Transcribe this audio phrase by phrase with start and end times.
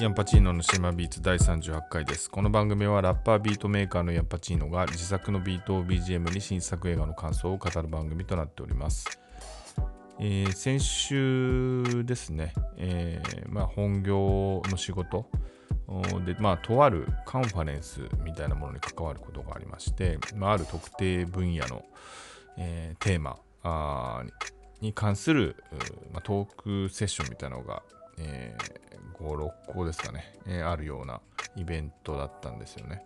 [0.00, 2.30] ヤンパチーノのシマビーツ第38回です。
[2.30, 9.20] この番組はラッパービートメーカーのヤンパチーノが自作のビートを BGM に新作映画の感想を語る番組となっております。
[10.18, 15.26] えー先週ですね、えーまあ、本業の仕事
[16.24, 21.84] で、まあ、とあるカンファレンスみたいなものに関わることがありまして、まあ、ある特定分野の、
[22.56, 24.24] えーテーマ
[24.80, 25.56] に関する、
[26.10, 27.82] まあ、トークセッションみたいなのが、
[28.20, 28.80] えー
[29.22, 31.20] 5、6個ですかね、えーあるような
[31.56, 33.04] イベントだったんですよね。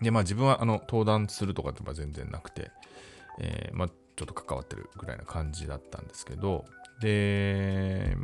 [0.00, 2.70] で、まあ自分はあの登壇するとかって全然なくて、
[3.38, 6.64] えーまあちょっと関わってるぐらいな感じだったんですけど、
[7.00, 8.16] で、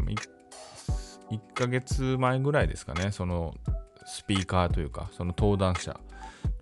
[1.31, 3.55] 1ヶ月前ぐらいですかね、その
[4.07, 6.01] スピーカーというか、その登壇者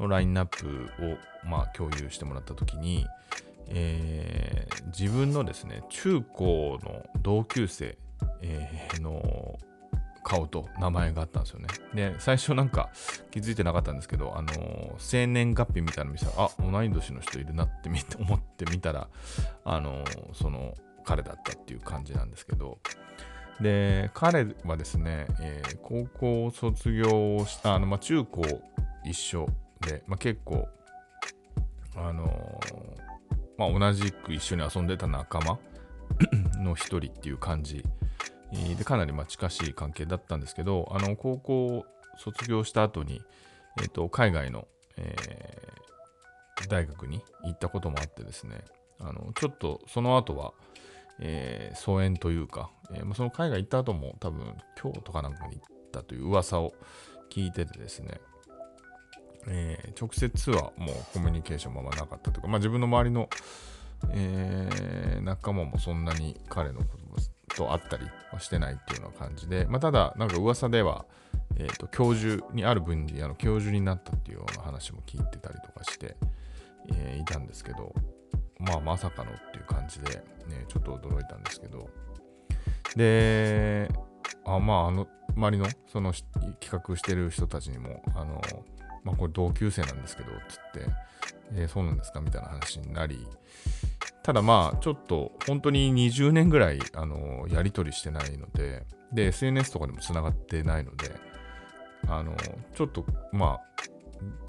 [0.01, 0.89] のラインナップ
[1.45, 3.07] をまあ共有してもらったときに、
[3.69, 7.97] えー自分のですね、中高の同級生、
[8.43, 9.59] えの
[10.23, 11.69] 顔と名前があったんですよね。
[11.95, 12.91] で、最初なんか
[13.31, 19.09] 気づいてなかったんですけど、あの生年月日みたいなの見せたら、あ、同い年の人いるなって思ってみたら、
[19.65, 22.79] あのその彼だったっていう感じなんですけど、
[23.61, 28.43] で、彼はですね、えー高校を卒業した、あの、まあ、中高
[29.05, 29.49] 一緒
[29.81, 30.69] で、まあ、結構、
[31.97, 32.61] あの
[33.59, 35.59] まあ、同じく一緒に遊んでた仲間
[36.63, 37.85] の一人っていう感じ
[38.77, 41.87] でかなりま近しい関係だったんですけど、あの高校を
[42.19, 43.23] 卒業した後に、
[43.81, 45.81] えーと海外の、えー
[46.69, 48.63] 大学に行ったこともあってですね、
[48.99, 50.53] あのちょっとその後は、
[51.19, 56.75] えー疎遠というか、えーその海外行った後も多分京都かなんかに行ったという噂を
[57.31, 58.21] 聞いててですね、
[59.49, 63.29] えー直接はもうコミュニケーションもあんまなかったというか、まあ、自分の周りの、
[64.11, 67.17] えー仲間もそんなに彼のことも
[67.61, 71.05] と会ったりはしてないっていうような感じで、まあ、ただ、なんか噂では、
[71.57, 76.17] えーと教授にある分野の教授になったっていうような話も聞いてたりとかして、
[76.95, 77.95] えーいたんですけど、
[78.59, 80.11] まあまさかのっていう感じで、
[80.49, 81.91] ね、ちょっと驚いたんですけど、
[82.97, 83.91] で、
[84.47, 85.07] あまあ、あの、
[85.37, 88.41] 周りの、その企画してる人たちにも、あの、
[89.05, 90.87] まあ、これ同級生なんですけど、つって、
[91.55, 92.21] えーそうなんですか？
[92.21, 93.27] みたいな話になり、
[94.23, 101.11] ただまあ、ちょっと本当に20年ぐらい、あの、やり取りしてないので、で、SNS とかでもつながってないので、
[102.09, 102.37] あの、
[102.75, 103.61] ちょっと、まあ、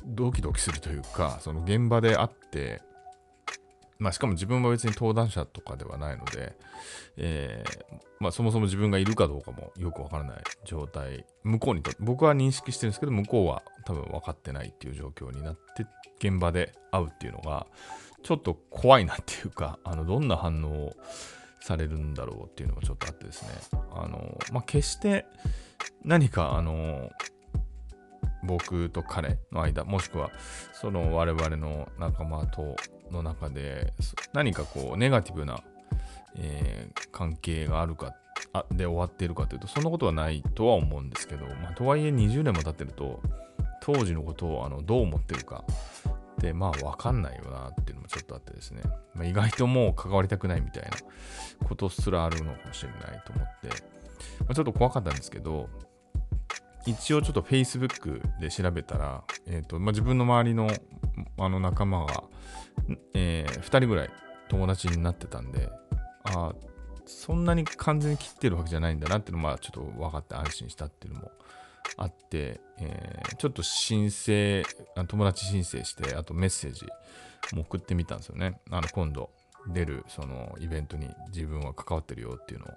[0.06, 2.82] ドキドキするというか、その現場で会って、
[4.02, 6.58] まあ、しかも自分は別に登壇者とかではないので、
[7.18, 15.86] えーまあ、そもそも自分がいるかどうかもよくわからない状態、向こうにと、僕は認識してるんですけど、向こうは多分分かってないっていう状況になって、
[16.18, 17.68] 現場で会うっていうのが、
[18.24, 20.94] ちょっと怖いなっていうか、あのどんな反応を
[21.62, 23.50] されるんだろうっていうのがちょっとあってですね、
[23.94, 25.28] あの、まあ、決して
[26.04, 27.12] 何か、あの、
[28.44, 30.32] 僕と彼の間、もしくは
[30.74, 32.76] その我々の仲間と
[33.12, 33.94] の中で
[34.34, 35.62] 何かこうネガティブな、
[36.36, 38.16] えー関係があるか
[38.54, 43.22] あで終わっているかというとそんなことはないとは思うんですけど、まあ、とはいえ20年も経ってると
[43.82, 45.64] 当時のことをあのどう思ってるか
[46.10, 48.82] ってまあ分かんないよなっていうのもちょっとあってですね、
[49.14, 50.90] まあ、意外ともう関わりたくないみたいな
[51.68, 53.68] ことすらあるのかもしれないと思って、
[54.40, 55.70] まあ、ちょっと怖かったんですけど
[56.88, 60.70] 一応ちょっと Facebook で調べたら、えーとまあ、自分の周りの
[61.38, 62.21] あの仲間が、
[63.14, 64.10] え2人ぐらい
[64.50, 65.70] 友達になってたんで、
[66.24, 66.56] あー
[67.06, 71.32] そんなに完全に切ってるわけじゃないんだなっていうのも、まあ、ちょっと分かって安心したっていうのも
[71.98, 74.64] あって、えーちょっと申請、
[75.08, 76.86] 友達申請して、あとメッセージ
[77.54, 78.60] も送ってみたんですよね。
[78.70, 79.32] あの今度
[79.68, 82.70] 出るそのイベントに自分は関わってるよっていうのを。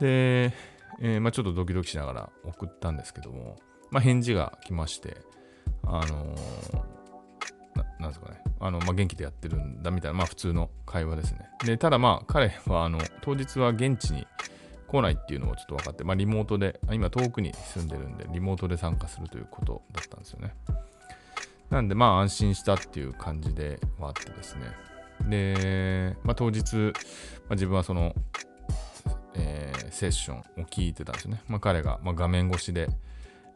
[0.00, 0.52] で、
[1.00, 3.56] えーまあ、ちょっとドキドキしながら送ったんですけども、
[3.90, 5.18] まあ、返事が来まして、
[5.84, 6.94] あのー
[7.74, 11.48] ななんですかね、あのまあ、元気でやってるんだみたいな、まあ、普通の会話ですね。
[11.64, 14.26] で、ただまあ、彼はあの当日は現地に
[14.86, 20.54] 来ないっていうのもちょっと分かって、まあ、リモートで、今遠くに住んでるんで、リモートで参加するということだったんですよね。
[21.70, 24.66] なんで、まあ、安心したっていう感じではあってですね。
[25.28, 26.92] で、まあ、当日、ま
[27.50, 28.14] あ、自分はその、
[29.34, 31.40] えーセッションを聞いてたんですよね。
[31.46, 32.88] まあ、彼が、まあ、画面越しで、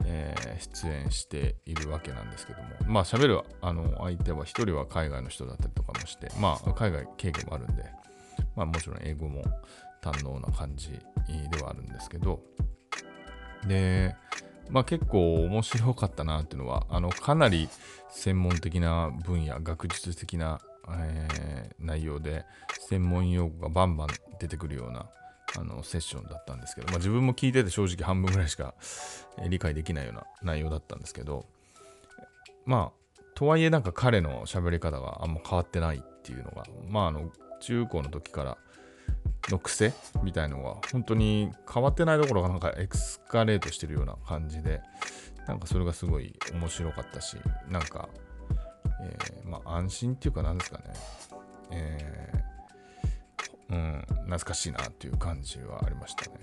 [0.04, 7.84] えー出演しているわけなんですけども、まあ、喋るあの相手は一人は海外の人だったりとかもして、まあ、海外経験もあるんで、
[8.56, 9.44] まあ、もちろん英語も
[10.02, 12.40] 堪能な感じではあるんですけど、
[13.66, 14.16] で、
[14.70, 17.68] まあ、結構面白かったなっていうのは、あのかなり
[18.10, 22.44] 専門的な分野、学術的な、えー内容で、
[22.88, 24.08] 専門用語がバンバン
[24.40, 25.08] 出てくるような
[25.56, 28.74] あのセッションだったんですけど、まあ、自分も聞いてて正直半分ぐらいしか
[29.48, 31.46] 理解できないような内容だったんですけど
[32.66, 37.30] まあとはいえなんか彼の喋り方があんま変わってないっていうのがまああの
[37.60, 38.58] 中高の時から
[39.48, 39.92] の癖
[40.22, 44.82] みたいのが本当に変わってないところがなんかエクスカレートしてるような感じで
[45.46, 47.36] なんかそれがすごい面白かったし
[47.68, 48.08] なんか、
[49.02, 50.84] えー、まあ安心っていうか何ですかね。
[51.70, 52.38] えー、
[53.70, 56.38] うん懐かしいなっていう感じはありましたね。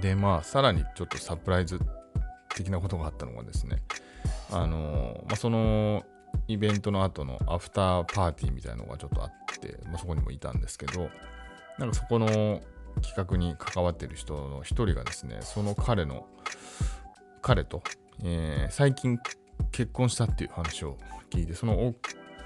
[0.00, 1.80] でまあさらにちょっとサプライズ
[2.54, 3.82] 的なことがあったのがですね
[4.50, 6.04] あのまあ、その
[6.46, 11.08] イベントの後のアフターパーティーみたいなのがちょっとあって、まあ、そこにもいたんですけど、
[11.78, 12.60] なんかそこの
[13.00, 16.26] 企画に関わってる人の一人がですね、その彼の、
[17.40, 17.82] 彼と、
[18.22, 19.18] えー、最近
[19.70, 20.98] 結婚したっていう話を
[21.30, 21.94] 聞いて、その、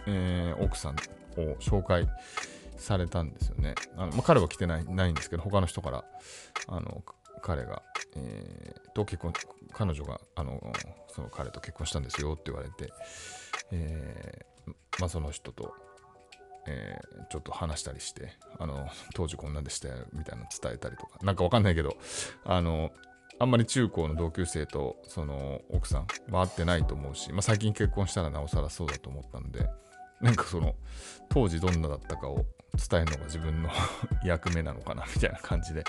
[0.07, 0.93] えー、奥さん
[1.41, 2.09] を紹介
[2.79, 3.75] されたんですよね。
[3.97, 6.05] あのまあ、彼は来てないないんですけど、他の人から
[6.69, 7.03] あの
[7.43, 7.83] 彼が、
[8.17, 9.33] えー、と結婚、
[9.73, 10.61] 彼女があの
[11.09, 12.93] その彼と結婚したんですよって言われて、
[13.71, 15.73] えー、まあ、その人と、
[16.67, 21.97] えー、ちょっと話したりして、あの、当時こんなんでしたよ、みたいなの伝えたりとか、なんかわかんないけど、
[22.45, 22.91] あの、
[23.39, 29.69] あんまり中高の同級生とその奥さんは会ってないと思うし、まあ、最近結婚したらなおさらそうだと思ったんで、
[30.21, 30.75] なんかその
[31.29, 32.47] 当時どんなだったかを
[32.77, 33.71] 伝えるのが自分の
[34.25, 35.85] 役目なのかなみたいな感じで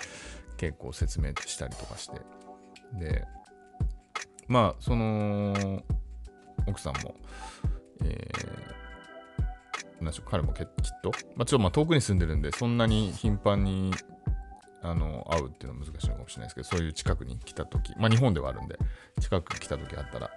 [0.57, 2.21] 結構説明したりとかして。
[2.93, 3.25] で、
[4.47, 5.83] まあその
[6.65, 7.15] 奥さんも、
[8.03, 10.67] えー、なんでしょう、彼もきっ
[11.03, 13.93] と、まあ、ちょっとまあ遠くに住んでるんで、そんなに頻繁に
[14.87, 18.77] あの会うっていうのは難しいのかもしれないですけど、そういう近くに来たとき、まあ日本ではあるんで、
[19.19, 20.31] 近くに来たときあったら、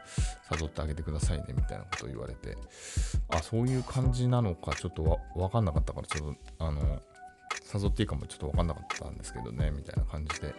[0.51, 2.57] 誘ってあげてくださいねみたいなことを言われて、
[3.29, 7.01] あ、そういう感じなのか、ちょっとわ分かんなかったから、ちょっと、あの、
[7.73, 10.55] 誘っていいかもちょっと分かんなかったんですけどね、みたいな感じで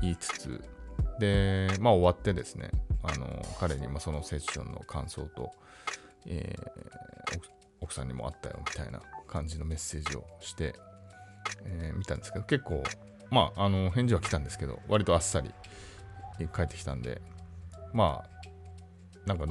[0.00, 0.64] 言いつつ、
[1.18, 2.70] で、まあ終わってですね、
[3.02, 5.52] あの彼にもそのセッションの感想と、
[6.26, 7.40] えー、
[7.80, 10.74] 奥さんにもあったよみたいな感じのメッセージをして、
[11.64, 12.82] えー、見たんですけど結構
[13.30, 15.52] まああの返事は来たんですけど割とあっさり
[16.54, 17.20] 帰ってきたんで
[17.92, 18.40] まあ
[19.26, 19.44] なんか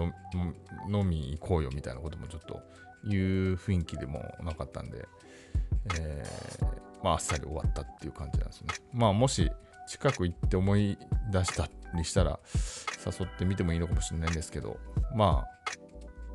[0.90, 2.62] 飲み行こうよみたいなこともちょっと
[3.08, 5.08] 言う雰囲気でもなかったんで、
[6.00, 6.66] えー、
[7.04, 8.68] まああっさり終わったっていう感じなんですね。
[8.94, 9.50] まあもし
[9.88, 10.98] 近く行って思い
[11.32, 12.40] 出したりしたら
[13.06, 14.78] 誘ってみてもいいのかもしれないんですけど
[15.16, 15.46] ま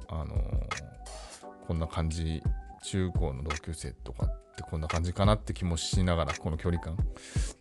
[0.09, 2.43] ああのー、こんな感じ
[2.83, 6.97] 中高の同級生とかってこんな感じかなって気もしながらこの距離感っ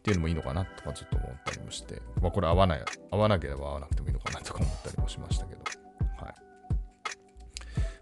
[0.04, 5.62] ていうのもいいのかなとかちょっと思ったりもしてまあこれ合わない合わなければ合わなくてもいいのかなとか思ったりもしましたけど。
[6.18, 6.34] はい。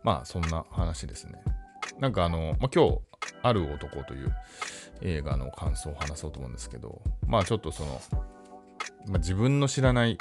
[0.03, 1.41] まあそんな話ですね。
[1.99, 2.99] なんかあの、まあ、今日
[3.43, 4.33] ある男という
[5.01, 8.01] 映画の感想を話そうと思うんですけど、まあちょっとその、
[9.07, 10.17] まあ、自分の知らない、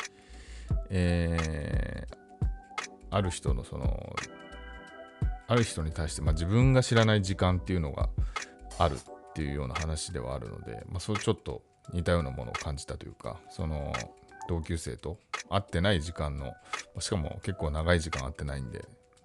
[0.90, 2.16] えー、
[3.10, 4.14] ある人のその、
[5.48, 8.08] ある人に対して、まあ、自分が知らない時間っていうのが
[8.82, 13.92] あるっていうような話ではあるので、まあ、そうちょっと似たようなものを感じたというか、その
[14.48, 15.18] 同級生と
[15.50, 16.54] 会ってない時間の、
[16.98, 18.84] しかも結構長い時間会ってないんで、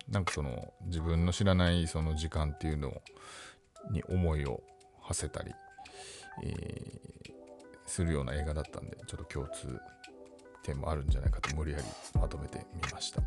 [0.10, 3.02] なんかその自分の知らないその時間っていうの
[3.92, 4.62] に思いを
[5.02, 5.52] 馳せたり、
[6.44, 7.32] えー、
[7.86, 9.80] するような映画だったんで、ちょっと共通
[10.64, 11.84] 点もあるんじゃないかと無理やり
[12.20, 13.22] まとめてみました。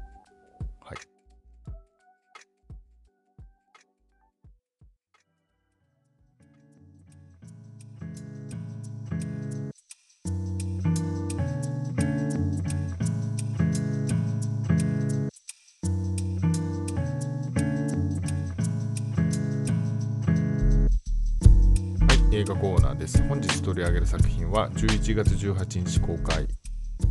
[22.38, 23.21] 映画コーナーです。
[23.25, 26.47] 本日取り上げる作品は11月18日公開、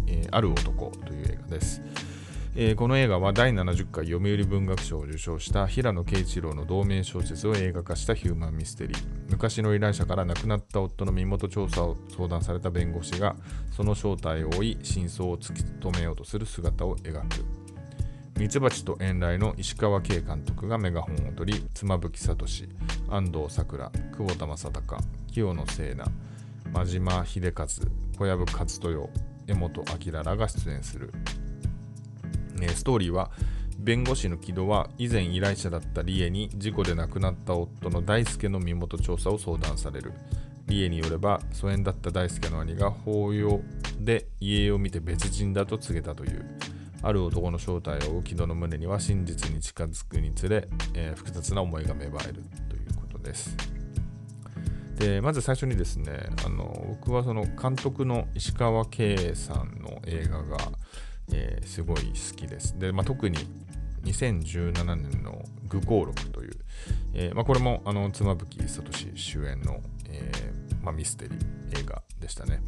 [0.08, 1.82] えー、ある男という映画です、
[2.56, 8.98] えー、この映画は第70回読売文学賞を受賞した平野啓一郎の同名小説を映画化したヒューマンミステリー。
[9.30, 13.36] 昔の依頼者から亡くなった夫の身元調査を相談された弁護士が
[13.70, 17.57] その正体を追い真相を突き止めようとする姿を描く。
[18.38, 22.36] ミツバチと遠来の石川慶監督がメガホンを取り、妻夫木聡、
[23.10, 24.98] 安藤サクラ、久保田正孝、
[25.32, 26.12] 清野聖奈、
[26.72, 27.82] 真島秀和、小
[28.20, 29.10] 籔勝豊、
[29.48, 31.12] 江本明らが出演する。
[32.76, 33.32] ストーリーは、
[33.80, 40.14] 弁護士の木戸は以前依頼者だったリエに事故で亡くなった夫の大輔の身元調査を相談される。
[40.68, 43.62] リエによれば疎遠だった大輔の兄が法要
[44.00, 46.46] で家を見て別人だと告げたという。
[47.02, 53.56] ある男の正体を浮き戸の胸には真実に近づくにつれ、えー、複雑な思いが芽生えるということです。
[54.98, 60.58] でまず最初にですねあの僕はその監督の石川圭さんの映画が、
[61.32, 63.38] えー、すごい好きですで、まあ、特に
[64.04, 66.52] 2017年の「愚行録」という、
[67.14, 72.62] えーまあ、これもあの妻夫木聡主演の、えーまあ、ミステリー映画でしたね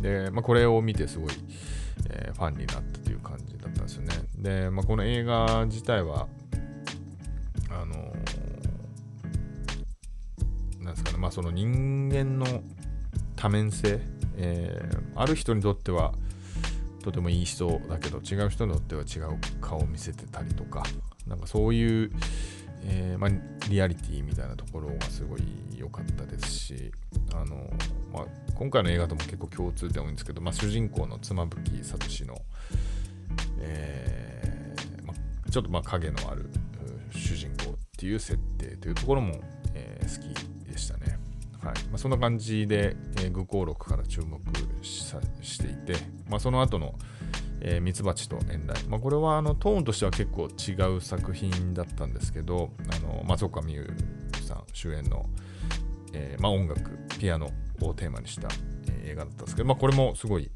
[0.00, 1.32] で、まあ、これを見てすごい、
[2.08, 3.03] え、ファンになった
[3.64, 4.14] だったんですよね。
[4.36, 6.28] で、まあ、この映画自体は
[7.70, 8.14] あの
[10.80, 12.62] なんですかね、まあ、その人間の
[13.36, 14.00] 多面性、
[14.36, 16.12] えー、ある人にとっては
[17.02, 20.82] とてもいい人だけど違う人にとっては違う顔を見せてたりとか
[21.26, 22.10] なんかそういう、
[22.82, 23.30] えー、まあ、
[23.68, 25.42] リアリティみたいなところがすごい
[25.76, 26.92] 良かったですし
[27.34, 27.70] あの、
[28.12, 32.40] まあ、今回の映画とも結構共通点多いんですけど、まあ、主人公の妻夫木聡の、
[33.60, 35.14] えー、ま、
[35.50, 36.50] ちょっとま影のある
[37.10, 39.40] 主人公っていう設定というところも、
[39.74, 41.18] えー、好きでしたね。
[41.60, 44.38] はいまあ、そんな感じで、えー、愚行録から注目
[44.82, 45.94] していて、
[46.28, 46.94] まあ、その後の
[47.66, 48.84] え、ミツバチと遠来。
[48.88, 53.90] まあ、これはあのトーンとしては結構違う作品だったんですけど、あの松岡美優
[54.46, 55.24] さん主演の、
[56.12, 57.50] えー、まあ、音楽、ピアノ
[57.80, 58.48] をテーマにした、
[58.88, 60.50] え、映画だったんですけど、まあ、これもすごい、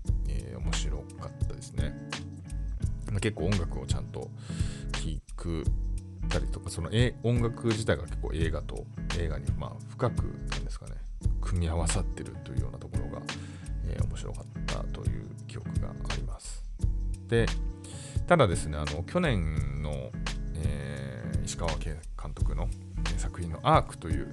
[3.21, 4.31] 結構音楽をちゃんと
[4.93, 5.65] 聴く
[6.29, 6.91] たりとか、その
[7.23, 8.85] 音楽自体が結構映画と
[9.19, 10.93] 映画にまあ深くなんですかね、
[11.41, 13.23] 組み合わさってるというようなところが、
[13.89, 16.65] えー、面白かったという記憶があります。
[17.29, 17.47] で、
[18.27, 20.11] ただですね、あの去年の、
[20.57, 22.69] えー、石川圭監督の
[23.17, 24.29] 作品のアークという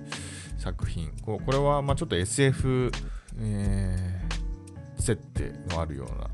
[0.58, 2.91] 作品、これはまあちょっと SF、
[3.39, 6.29] えー、設定のあるような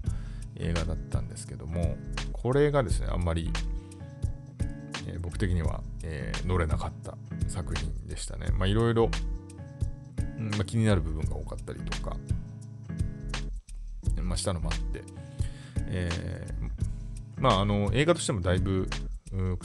[0.56, 1.98] 映画だったんですけども、
[2.42, 3.52] これがですね、あんまり
[5.08, 7.18] えー、僕的には、えー、乗れなかった
[7.48, 8.48] 作品でしたね。
[8.52, 9.10] まあいろいろ、
[10.38, 12.16] まあ、気になる部分が多かったりとか、
[14.22, 15.04] まあ、したのもあって、
[15.88, 18.88] えー、まああの映画としてもだいぶ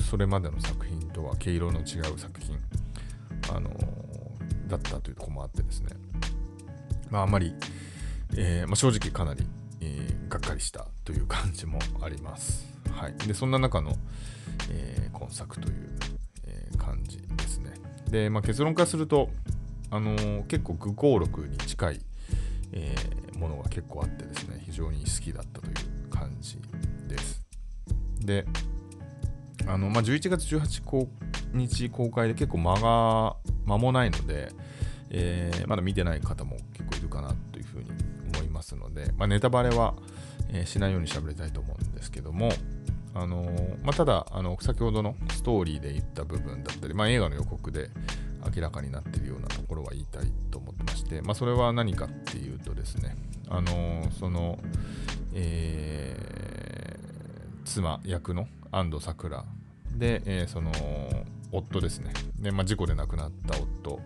[0.09, 2.59] それまでの作品とは毛色の違う作品、
[3.54, 3.71] あの、
[4.68, 5.90] だったというところもあってですね、
[7.11, 7.54] まああんまり、
[8.37, 9.47] えーまあ、正直かなり、
[9.87, 12.66] えー、がっかりしたという感じもあります。
[12.90, 13.93] はい、でそんな中の、
[14.71, 15.97] えー、今作という、
[16.47, 17.75] えー、感じですね。
[18.11, 19.31] で、まあ、結論からすると、
[19.90, 22.00] あのー、結構愚行録に近い、
[22.73, 26.59] えー、ものが結構あってですね、非常に好きだったという感じ
[27.07, 27.43] です。
[28.21, 28.45] で、
[29.69, 31.09] あのまあ、11月18
[31.52, 34.50] 日公開で結構間が間もないので、
[35.11, 37.91] えー、まだ見てない方も結構いるかなというふうに
[38.35, 39.95] 思いますので、まあ、ネタバレは、
[40.51, 42.51] えー、しないように喋りたいと思うんですけども、
[43.15, 43.45] あの
[43.83, 47.91] まあ、ただあの、先ほどのストーリーで言った部分だったり、まあ、映画の予告で
[48.55, 53.17] 明らかになっているようなところは言いたいと思ってまして、まあ、それは何かっていうとですね、
[53.49, 54.59] あのその、
[55.33, 59.45] えー、妻役の安藤サクラ
[59.97, 60.71] で、えー、その
[61.53, 64.01] 夫ですね、でまあ、事故で亡くなった夫、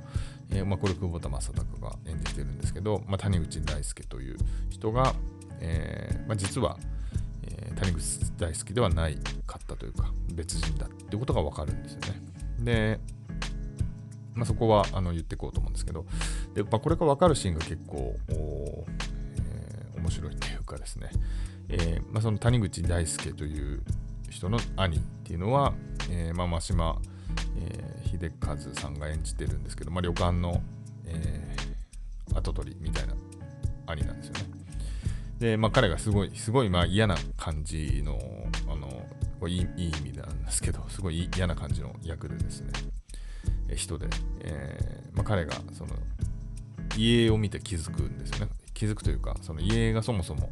[0.53, 4.37] えーまあ、これ久保田正孝が演じてるんですけど、まあ、谷口大輔という
[4.69, 5.15] 人が、
[5.61, 6.77] えーまあ、実は、
[7.45, 9.17] え、谷口大好きではない
[9.47, 12.21] かったというか、別人だっていうことがわかるんですよね。
[12.61, 13.01] で、
[14.35, 16.05] ま、そこはあの言っていこうと思うんですけど、
[16.55, 18.85] でま、これがわかるシーンが結構、え、
[19.97, 21.11] 面白いというかですね、
[21.69, 23.83] えま、その谷口大輔という
[24.31, 25.75] 人の兄っていうのは、
[26.11, 26.99] えーまあ、真島、
[27.57, 30.63] えー、秀和さんが演じてるんですけど、まあ、旅館の、
[31.07, 33.15] えー、跡取りみたいな
[33.87, 34.41] 兄なんですよね。
[35.39, 38.19] で、まあ、彼がすごい、すごいまあ嫌な感じの、
[38.69, 42.73] あの、いいいい意味なんですけど、すごい嫌な感じの役でですね、
[43.69, 44.07] え人で、
[44.41, 45.95] えーまあ、彼がその
[46.97, 48.53] 家を見て気づくんですよね。
[48.75, 50.51] 気づくというか、その家がそもそも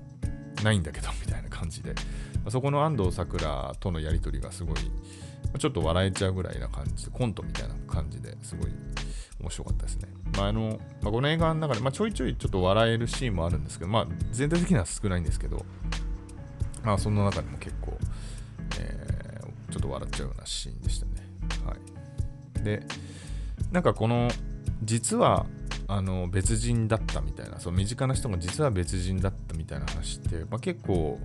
[0.62, 4.78] ないんだけど、みたいな感じで、まあ、そこの安藤サクラとのやりとりがすごい、
[5.59, 8.71] ちょっと笑えちゃうぐらいな感じで、コントみたいな感じですごい
[9.40, 10.09] 面白かったですね。
[10.37, 15.64] まああのまあ、この映画の中で、まあ、ちょいちょいちょっと笑えるシーンもあるんですけど、まあ、全体的には少ないんですけど、
[16.85, 17.97] まあ、その中でも結構、
[18.81, 21.12] えー、ちょっと笑っちゃうようなシーンでしたね。
[21.64, 21.75] は
[22.61, 22.64] い。
[22.64, 22.83] で、
[23.73, 24.28] なんかこの、
[24.83, 25.47] 実は
[25.88, 31.19] あの別人だったみたいな、その身近な人が実は別人だったみたいな話って、まあ、結構、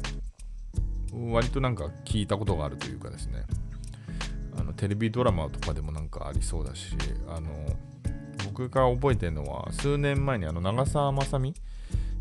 [1.32, 3.44] 割となんか聞いたことがあるというかですね、
[4.78, 6.96] テレビドラマとかでもなんかありそうだし、
[7.28, 7.50] あの
[8.46, 11.54] 僕が覚えてるのは、数年前にあの長澤まさみ、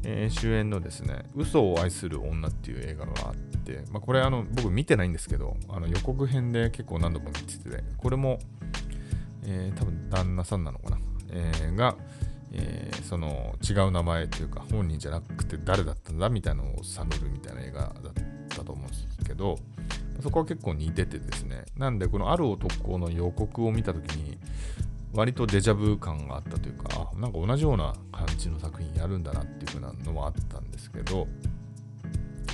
[0.04, 8.38] えー、主演のですね、嘘を愛する女っていう映画があって、まあ、これあの僕見てないんですけど、あの予告編で結構何度も見てて、これも、
[9.44, 10.98] えー、多分旦那さんなのかな、
[11.30, 11.96] えー、が、
[12.52, 17.92] えー、その違う名前というか本人じゃなくて誰だったんだみたいなのを探るみたいな映画だっ
[18.48, 19.58] たと思うんですけど
[20.20, 24.38] そこは結構似ててですねなんでこのある男の予告を見た時に
[25.14, 31.26] 割とデジャブ感があったというかなんか同じような感じの作品やるんだなっていう風なのはあったんですけど、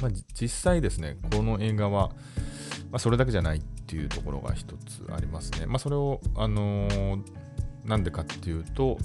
[0.02, 2.08] まあ、実際ですねこの映画は、
[2.90, 5.64] まあ、それだけじゃないっていうところが一つありますね。
[5.64, 7.22] まあ、それを、あのー、
[7.86, 8.98] なんでかっていうと、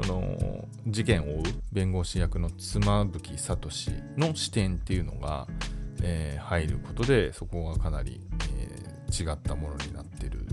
[0.02, 3.68] の事件を追う弁護士役の妻夫木聡
[4.16, 5.48] の視点っていうのが、
[6.02, 8.20] えー、入ることでそこがかなり、
[8.56, 10.46] えー、違ったものになっている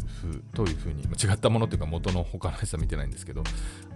[0.54, 3.44] というふうに、まあ、違ったものというか元の他のやつは見てないんですけど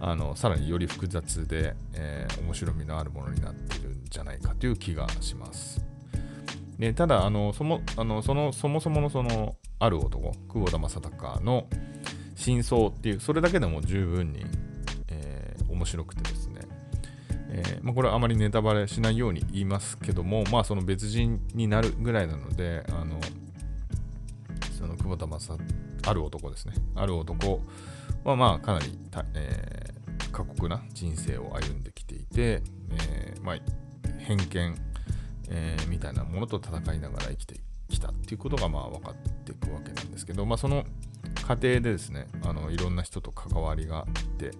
[0.00, 5.84] あのさらにより複雑で、えー、面白みのあるものになってるんじゃないかという気がします。
[6.78, 11.68] でただあのそもあのそのそもそものそのある男久保田正孝の
[12.34, 14.44] 真相っていうそれだけでも十分に
[15.08, 16.53] え面白くてですね、
[17.56, 23.20] えー、まあ、これはあまりネタバレしないように言いますけども、まあ、その別人になるぐらいなので、あの
[24.76, 25.56] その久保田正
[26.06, 27.62] ある男ですね、ある男。
[28.24, 33.56] は、まあ、かなりたえー、過酷な人生を歩んできていて、えー、まあ、
[34.18, 34.74] 偏見、
[35.50, 40.84] え、みたいなものと戦いながら生きてきたっていうことがまあ分かっていくわけなんですけど、まあ、その
[41.46, 44.06] 過程でですねあのいろんな人と関わりがあっ
[44.38, 44.52] て、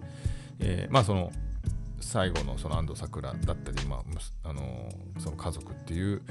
[0.59, 1.31] え、まあその
[1.99, 6.21] 最後のその安藤サクラだったり、まあ、あのその家族っていう、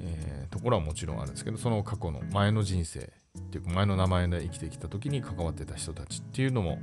[0.00, 6.78] えー、ところはもちろんあるんですけどその過去の前の人生っていうか前の名前で生きてきた時に関わってた人たちっていうのも、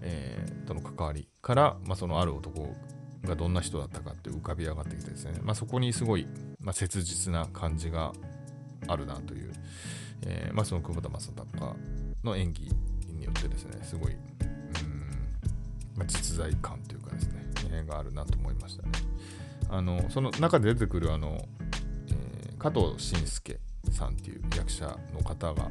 [0.00, 2.74] えー、との関わりから、まあ、そのある男
[3.24, 6.26] がどんな人だったかって浮かび上がってきてですね、まあ、そこにすごい、
[6.60, 8.12] まあ、切実な感じが
[8.86, 9.52] あるなという、
[10.26, 11.76] えーまあ、その久保田正孝
[12.22, 12.70] の演技
[13.08, 14.18] によってですねすごいうん
[15.96, 17.43] まあ、実在感というかですね、
[17.78, 18.90] えー、があるなと思いましたね。
[19.68, 21.46] あのその中で出てくるあの、
[22.08, 23.58] えー、加藤慎介
[23.90, 25.70] さんっていう役者の方が、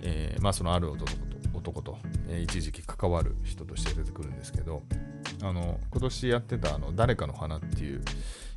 [0.00, 4.82] えー、まあ、そのある男と男と、えー、一時期関わる人として出てくるんですけど
[5.42, 8.02] あの今年やってたあの「誰かの花」っていう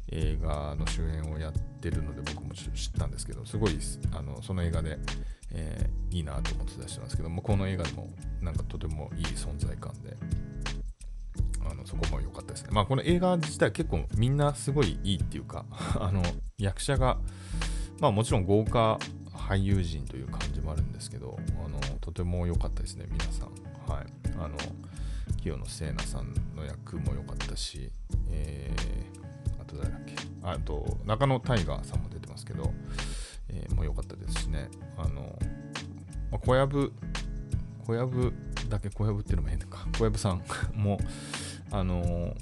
[0.10, 3.78] 映画の主演をやってるので僕も知ったんですけどすごい
[4.12, 5.00] あのその映画で、
[5.52, 8.10] えー、いいなと思ってた人なんですけどもこの映画でも
[8.42, 10.16] なんかとてもいい存在感で
[11.84, 12.70] のそこも良かったですね。
[12.72, 15.66] まあこの映画自体結構みんなすごいいいっていうか、
[16.00, 16.24] あの
[16.58, 17.18] 役者が、
[18.00, 19.00] まあもちろん豪華
[19.32, 23.50] 俳優陣という感じもあるんですけど、あのとても良かったですね、皆さん。
[23.92, 24.06] はい。
[24.38, 24.58] あの、
[25.38, 27.92] 清野聖奈さんの役も良かったし、
[28.30, 30.16] えー、あと誰だっけ？
[30.44, 32.74] あと、中野大河さんも出てますけど、
[33.50, 34.70] えー、もう良かったですしね。
[34.98, 35.38] あの、
[36.32, 36.92] まあ、小籔、
[37.86, 38.34] 小籔
[38.70, 39.88] だけ小籔っていうのも変か。
[39.98, 40.44] 小籔さん
[40.74, 40.98] も、
[41.74, 42.36] あの、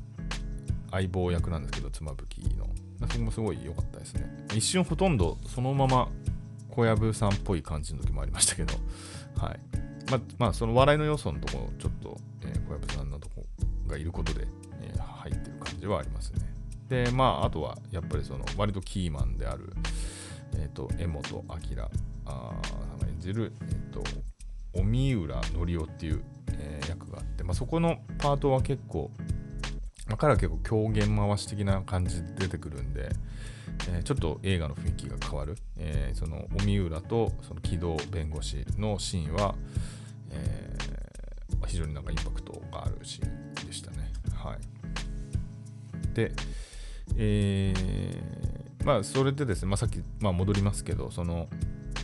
[0.91, 2.67] 相棒役なんですけど、妻夫木の。
[3.10, 4.46] それもすごい良かったですね。
[4.54, 6.10] 一瞬ほとんどそのまま
[6.70, 8.76] 小籔さんっぽい感じの時もありましたけど、
[9.38, 9.60] はい。
[10.12, 13.46] まあ、まあ、その笑いの要素のところ、ちょっと、えー、小籔さんのとこ
[13.88, 14.46] がいることで、
[14.82, 16.39] えー、入ってる感じはありますね。
[16.89, 19.74] で、まあ、あとは、やっぱりその、割とキーマンである、
[20.56, 21.56] えっ、ー、と、江本明
[22.26, 22.52] あ
[23.08, 24.04] 演じる、えっ、と、
[24.74, 26.24] 荻浦紀夫っていう、
[27.06, 29.12] があって、まあ、そこのパートは結構、
[30.08, 33.10] まあ、彼は結構狂言回し的な感じで出てくるんで、
[33.90, 39.56] えー、ちょっと映画の雰囲気が変わる、えー、その荻浦とその木戸弁護士のシーンは、
[40.30, 44.12] えー、非常になんかインパクトがあるシーンでしたね。
[44.36, 46.32] はい、で、
[47.16, 51.48] えー、まあそれでですね、まあ、さっき、まあ、戻りますけどその、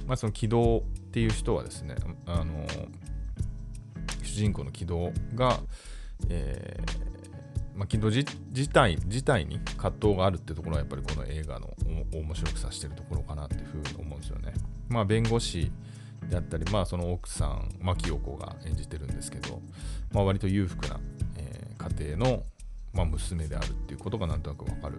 [0.06, 0.82] まあ、その軌道っ
[1.12, 2.66] ていう人はですね、あの
[4.38, 5.60] 人公の軌道が、
[6.30, 8.24] えーまあ、軌道自
[8.70, 11.74] 体自体に葛藤があるってところはやっぱりこの映画の
[12.12, 14.54] 面白くさせてるところかなっていうふうに思うんですよね。
[14.90, 15.72] まあ、弁護士
[16.28, 19.62] であったり、まあ、その奥さん、牧陽子が演じてるんですけど、
[20.12, 21.00] まあ、割と裕福な、
[21.38, 22.44] えー、家庭の、
[22.94, 24.98] まあ、娘であるっていうことがなんとなくわかる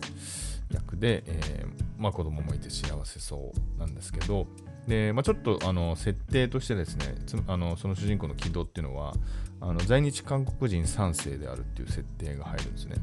[0.71, 4.47] 役で、えーまあ、子供もいて幸せそうなんですけど、
[4.89, 7.15] で、まあ、ちょっとあの設定としてですね
[7.47, 9.13] あのその主人公の軌道っていうのは
[9.61, 12.97] あの在日韓国人3世であるっていう設定が入るんですね。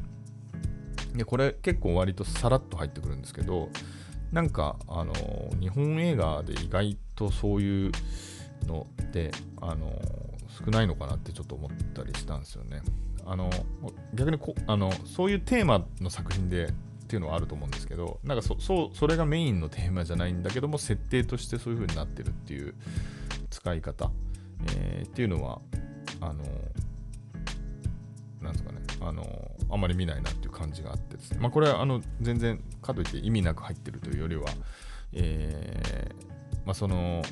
[1.14, 3.70] でこれ結構割とさらっと入ってくるんですけど
[4.32, 5.14] なんかあの
[5.60, 7.92] 日本映画で意外とそういう
[8.66, 9.30] のって
[9.62, 9.92] あの
[10.64, 12.82] 少ないのかなってちょっと思ったりしたんですよね。
[13.24, 13.50] あの
[14.14, 16.72] 逆にこあのそういうテーマの作品で
[17.06, 22.74] っていうのはあると思うんですけどなんかそそうそれがメインのテーマじゃないんだけども設定としてそういう風になってるっていう
[23.48, 24.10] 使い方、
[24.74, 25.60] えー、っていうのは
[26.20, 26.42] あの
[28.42, 34.46] なんですかね、あのあまり見ないなっていう感じがあってですね、まあ、これはあの全然かといって意味なく入ってるというよりは、
[35.12, 37.22] えー、まあ、その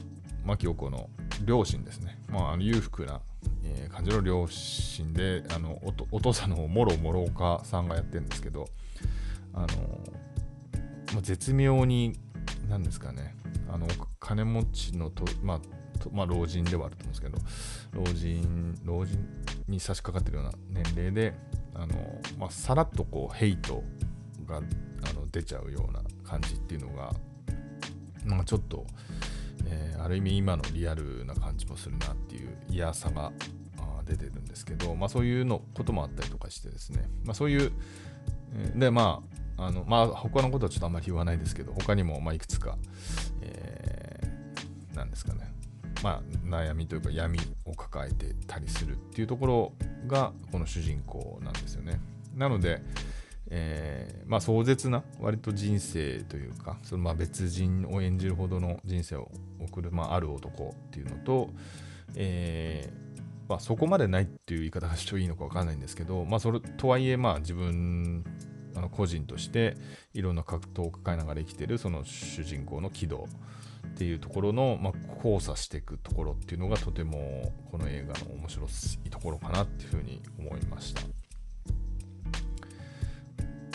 [0.45, 1.09] 牧陽子の
[1.45, 3.21] 両親ですね、まあ、あの裕福な、
[3.65, 8.69] えー、感じの両親であのお父さんのもろもろおかさんがやってるんですけど
[9.55, 9.67] あの、
[11.13, 12.19] まあ、絶妙に
[12.69, 13.35] 何ですかね。
[13.69, 13.87] あの
[14.21, 15.61] 金持ちのと、まあ
[16.13, 17.39] まあ、老人ではあると思うんですけど
[17.93, 19.19] 老人老人
[19.69, 21.35] に差し掛かってるような年齢で
[21.75, 23.83] あの、まあ、さらっとこうヘイト
[24.47, 24.61] があ
[25.15, 27.13] の出ちゃうような感じっていうのが、
[28.27, 28.87] まあ、ちょっと、
[29.67, 33.33] えー、ある意味今のリアルな感じもするなっていう嫌さが
[34.05, 37.73] 出てるんですけど、まあ、そういうのこともあったりとかしてですね、まあ、そういう、
[38.77, 42.77] でまああのまあ他のことはちょっとあんまり言わないですけど他にもまあいくつか、
[43.41, 45.55] えー、なんですかね
[46.05, 49.73] まあ、悩みというか闇を抱えてたりするっていうところ
[50.07, 51.99] がこの主人公なんですよね。
[52.37, 52.83] なので、
[53.49, 61.49] えー、まあ、壮絶な割と人生というかそのまあ別人を演じるほどの人生を送る、まあ、ある男っていうのと、
[62.17, 68.25] えー、まあ、そこまでないっていう言い方がしていいのか分かんないんですけど、まあ、それとはいえまあ自分
[68.77, 69.77] あの個人として
[70.13, 73.29] いろんな格闘を抱えながら生きてるその主人公の軌道
[73.87, 78.67] っていうところの、まあ、交差していくところっていうのがとてもこの映画の面白
[79.05, 81.03] いところかなっていうふうに思いました。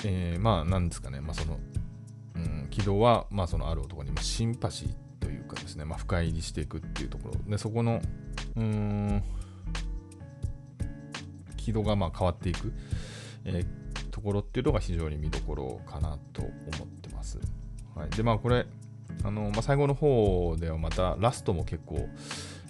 [0.05, 1.59] えー、まあなんですかね、まあその、
[2.35, 7.35] うん、軌道は、まあそのある男に、まあ、シンパシーというかですね、まあ、深入りしていくっていうところ。
[7.49, 8.01] で、そこの、
[8.55, 9.23] うん、
[11.57, 12.73] 軌道がまあ変わっていく、
[13.45, 13.78] えー、
[14.19, 17.39] ところっていうのが非常に見どころかなと思ってます。
[17.95, 18.65] はい、で、まあこれ、
[19.23, 22.10] あの、まあ、最後の方ではまたラストも結構、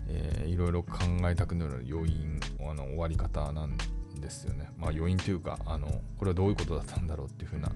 [0.08, 3.78] えー、いろいろ考えたくなる要因、あの終わり方なん
[4.22, 4.70] ですよね。
[4.78, 5.88] まあ余韻というか、あの、
[6.20, 7.72] これはどういうことだったんだろうっていうふうな、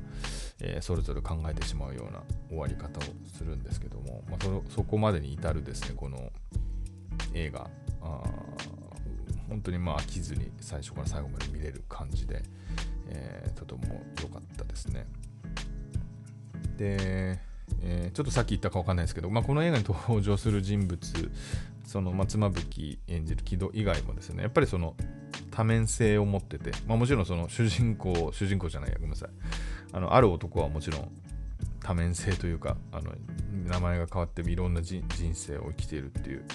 [0.61, 3.03] えー、それぞれ考えてしまうような終わり方を
[3.35, 6.31] するんですけども、まあ、そそこまでに至るですね、この
[7.33, 7.67] 映画、
[8.03, 8.21] あ
[9.49, 12.43] 本当にまあ飽きずに最初から最後まで見れる感じで、
[13.07, 15.05] えー、とても良かったですね。
[16.77, 17.39] で、
[17.81, 21.31] えー、ちょっとさっき言ったか分かんないですけど、まあ、この映画に登場する人物、
[21.85, 24.95] その松間吹演じる木戸以外もですね、やっぱりその
[25.51, 29.29] 多面性を持ってて、まあ、もちろんその主人公、主人公じゃないや、ごめんなさい。
[29.91, 31.11] あのある男はもちろん
[31.81, 33.11] 多面性というか、あの
[33.65, 36.45] 名前が変わっていろんな人生を生きているっていう、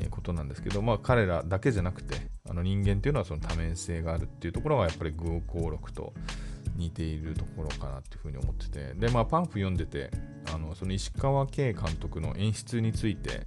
[0.00, 2.16] え、ことなんですけど、まあ、彼らだけじゃなくて、
[2.48, 6.12] あの人間っていうのはその多面性があるっていうところがやっぱり偶行録と
[6.76, 10.10] 似ているところかなっていうふうに思ってて、で、まあ、パンフ読んでて、
[10.52, 13.46] あのその石川圭監督の演出について、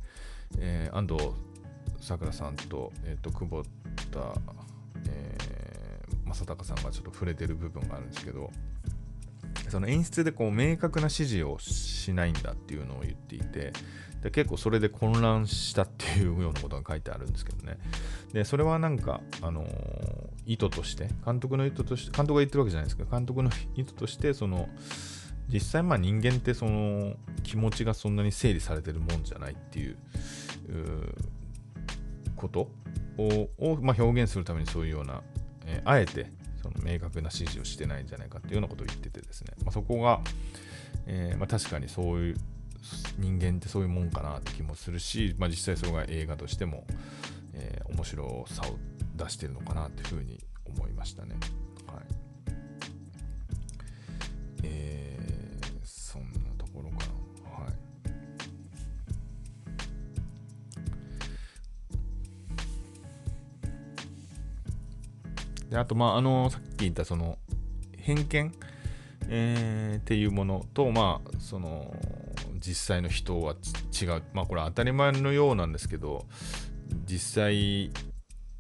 [0.57, 1.29] えー、安藤
[1.99, 3.63] さくらさんと,、えーと、久保
[4.11, 4.33] 田、
[5.09, 8.51] えー、正隆さんがちょっと触れてる部分があるんですけど
[9.69, 13.73] その演出でこう明確な指示をしないんだっていうのを言っていて
[14.21, 17.77] で結構それで混乱したっていうようなことが書いてあるんですけどね。
[18.33, 19.67] でそれはなんか、あのー、
[20.45, 24.67] 意図として監督の意図として監督が言ってるわけじゃないですけど監督の意図としてその
[25.47, 29.97] 実際まあ人間ってその気持ちがそんなに整理されてるもんじゃないっていう
[32.35, 32.69] こと
[33.17, 33.49] を
[33.81, 35.23] まあ、表現するためにそういうような、
[35.65, 40.21] えー、あえてその明確な指示をしてないんじゃないかっていうようなことを言っててですね、まあ、そこが、
[41.05, 42.37] えーまあ、確かにそういう
[43.17, 46.85] 人間ってそういうもんかなって気もするし、まあ、実際それが映画としても、
[47.53, 48.77] えー、面白さを
[49.15, 51.35] 出してるのかなっていうふうに思いましたね。
[51.87, 52.27] はい
[65.69, 67.37] であと、まあ、あの、さっき言ったその、
[67.97, 68.53] 偏見、
[69.29, 71.95] えー、っていうものと、まあ、その、
[72.59, 73.55] 実際の人は
[73.99, 74.23] 違う。
[74.33, 76.25] まあ、これ当たり前のようなんですけど、
[77.05, 77.91] 実際、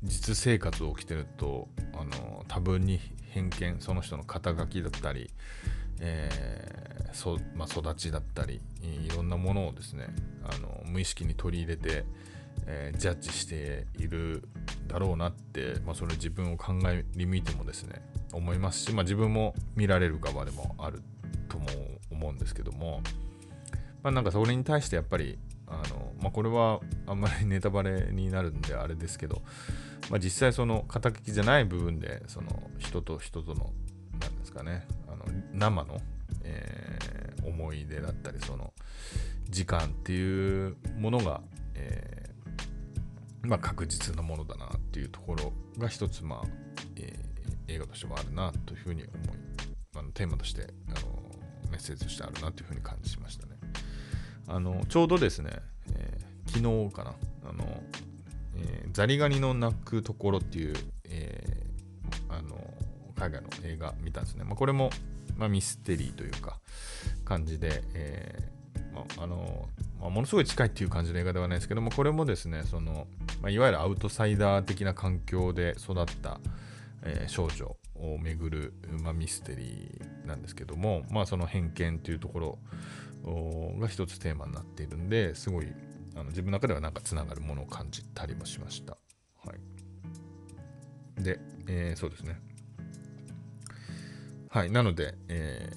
[0.03, 2.99] 実生活を起きてると、あの、多分に
[3.31, 5.31] 偏見、その人の肩書きだったり、
[5.99, 10.07] えーそまあ、育ちだったりいろんなものをですね
[10.43, 12.05] あの無意識に取り入れて、
[12.65, 14.47] えー、ジャッジしている
[14.87, 18.01] だろうなって、まあ、それ自分を考えにみてもですね
[18.33, 21.01] 思いますし、まあ、自分も見られる側でもある
[21.49, 21.67] とも
[22.11, 23.01] 思うんですけども、
[24.03, 29.41] まあ、なんかそれに対してやっぱりあの、まあ、これはあんまりネタバレになるんであれですけど、
[30.09, 32.47] まあ、実際その肩書きじゃない部分でその
[32.79, 33.71] 人と人との
[34.19, 35.97] 何ですかねあの生の、
[36.43, 38.73] えー、思い出だったりその
[39.49, 41.41] 時間っていうものが、
[41.75, 42.26] えー
[43.47, 46.47] まあ、確実なものだなっていうところが一つ、まあ、
[46.97, 47.13] え
[47.67, 49.37] 映画としてはあるなというふうに思い、
[49.95, 50.97] あのテーマとしてあの
[51.71, 53.53] メッセージとしてあるなというふうに感じましたね。
[54.47, 55.51] あのちょうどですね、
[55.93, 57.13] えー、昨日かな、
[57.49, 57.83] あの
[58.55, 62.57] えー、ザリガニの鳴くところっていう、えー、あの
[63.15, 64.43] 海外の映画見たんですね。
[64.43, 64.89] まあ、これも、
[65.37, 66.59] まあ、ミステリーというか
[67.25, 69.67] 感じで、えーまあ、あの
[69.99, 73.07] まあ、ものすごい近いっていう感じの映画ではないですけども、これもですね、その、
[73.41, 76.39] まあ、いわゆるアウトサイダー的な環境で育った、
[77.03, 78.73] えー、少女をめぐる、
[79.03, 82.59] まあ、ミステリーなんですけども、まあ、その偏見というところ
[83.79, 85.67] が一つテーマになっているんですごい
[86.15, 88.97] あの自分の中ではなんかつながるものを感じたりもしました。
[89.45, 89.53] は
[91.19, 92.39] い、で、えー、そうですね。
[94.49, 95.69] はい、なので、え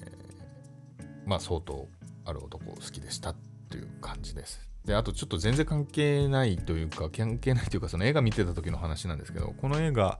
[1.25, 1.87] ー、まあ相当
[2.25, 3.35] ある男好きでした
[3.71, 4.61] という感じです。
[4.85, 10.19] で、あとちょっと全然関係ないというか、関係ないというか、その映画見てた時の話なんですけど、この映画、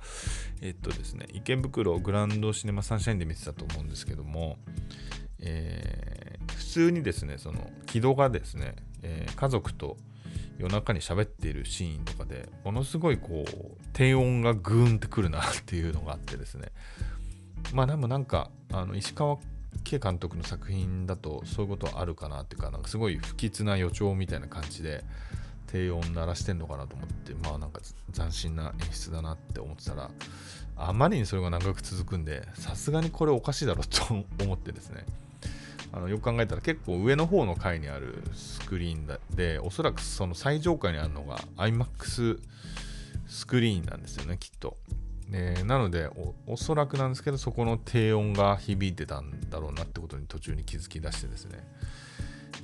[0.62, 4.58] えっとですね、池袋グランドシネマサンシャインで見てたと思うんですけども、
[5.40, 9.98] えー、普通にですね、その、木戸がですね、えー、家族と
[10.60, 16.68] 夜中に喋っているシーンとかでものすごいこう低音がグーンってくるなっていうのがあってですね
[17.74, 19.38] まあでもなんかあの石川
[19.84, 25.04] 圭監督の作品だとそういうことあるかなっていうかなんかすごい不吉な予兆みたいな感じで
[25.68, 27.82] 低音鳴らしてんのかなと思ってまあなんか
[28.14, 30.10] 斬新な演出だなって思ってたら
[30.78, 35.06] あまりにそれが長く続くんでさすがにこれおかしいだろうと 思ってですね
[35.94, 42.40] あのよく考えたら結構上の方の階にあるスクリーンでおそらくその最上階にあるのが iMAX
[43.28, 44.78] スクリーンなんですよねきっと。
[45.32, 46.10] でなので
[46.46, 51.60] おそらくなんですけどそこの低音が響いてたんだろうなってことに途中に気づき出してですね、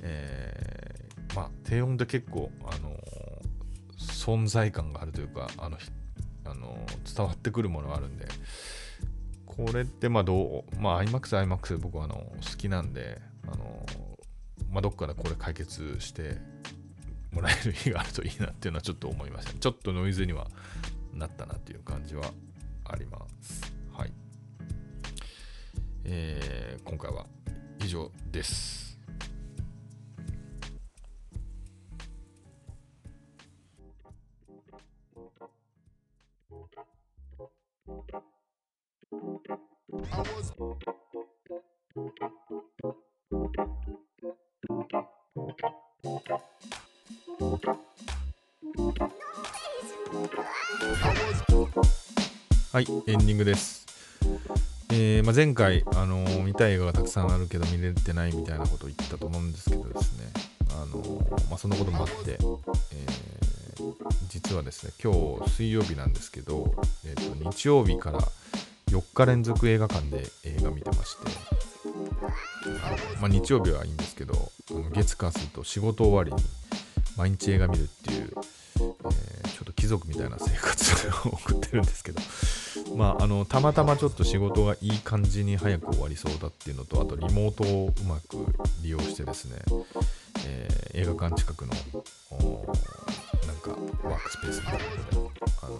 [0.02, 2.94] えー、まあ低音って結構、あの、
[3.96, 5.78] 存在感があるというかあの、
[6.44, 6.78] あの、
[7.16, 8.26] 伝わってくるものがあるんで
[9.46, 13.18] これってまあどう、まあ iMAX、iMAX 僕はあの好きなんで、
[13.50, 13.86] あの
[14.70, 16.36] まあ、どっかでこれ解決して
[17.32, 20.48] もらえる日があるといいなっていうのはちょっと思いました、ちょっとノイズには
[21.14, 22.30] なったなっていう感じは
[22.88, 23.72] あります。
[23.92, 24.12] はい。
[26.04, 27.26] えー、今回は
[27.80, 28.78] 以上です。
[52.70, 53.86] はい、エンディングです。
[54.90, 60.30] えーまあ、前回、あのー、見たい映画がたくさんあるけど見れてないみたいなことを言ったと思うんですけどですね、
[60.72, 62.38] あのー、まあ、そんなこともあって、え、
[64.28, 65.14] 実はですね、今
[65.46, 66.74] 日水曜日なんですけど、
[67.06, 68.20] えーと、日曜日から
[68.88, 71.26] 4日連続映画館で映画見てまして、
[72.82, 74.52] あまあ、日曜日はいいんですけど、
[74.94, 76.48] 月火水と仕事終わりに
[77.16, 82.20] 毎日映画見るっていう、えー、ちょっと貴族みたいな生活を送ってるんですけど、
[82.98, 88.44] まあ、あのたまたまちょっと仕事がいい感じに早く終わりそうだっていうのとあとリモートをうまく
[88.82, 89.56] 利用してですね、
[90.44, 93.70] えー、映画館近くのなんか
[94.02, 95.78] ワークスペースみたいなのであの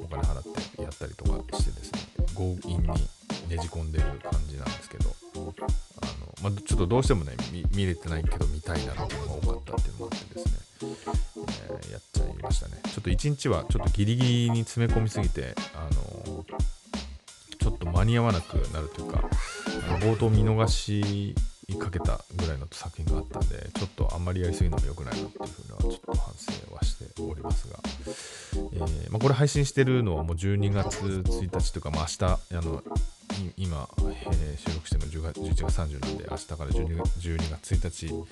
[0.00, 0.42] お金払っ
[0.76, 2.00] てやったりとかしてですね
[2.36, 2.96] 強引にね
[3.60, 5.52] じ込んでる感じなんですけどあの、
[6.40, 7.32] まあ、ちょっとどうしてもね
[7.74, 10.27] 見れてないけど見たいなっていうのが多かったっていうのもあって
[13.08, 16.44] と一日はちょっとギリギリに詰め込みすぎてあの
[17.58, 19.24] ちょっと間に合わなくなるというか
[20.00, 21.34] 冒頭見逃し
[21.78, 27.78] かけたぐらいの作品があったんでちょっとあんまりやりすぎるのも良くないなっていうふうにはちょっと反省はしておりますが、
[28.72, 32.82] えー、まあ、これ配信してるのはもう12月1日というか、まあ、明日あの
[33.56, 38.24] 今、えー、収録してるの10月11月30なんで明日から 12, 12月1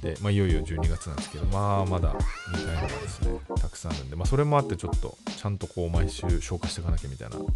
[0.00, 2.14] で、まあ、いよいよ12月なんですけどまあまだ
[2.52, 7.46] 見たいのがですねたくさんあるんで、まあ、それもあってちょっとちゃんとこう毎週消化していかなきゃみたいなあの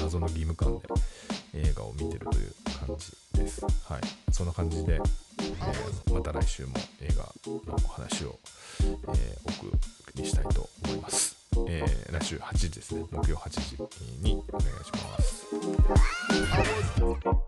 [0.00, 0.86] 謎の義務感で
[1.54, 2.54] 映画を見てるという
[2.86, 3.62] 感じです。
[3.62, 4.00] はい。
[4.32, 7.24] そんな感じで、えー、また来週も映画
[7.70, 8.38] のお話を、
[8.80, 9.78] えー、お送
[10.14, 11.36] りしたいと思います。
[11.66, 13.04] えー、来週8時ですね。
[13.10, 13.82] 木曜8時
[14.22, 15.47] にお願いします。
[15.76, 17.47] Thank you.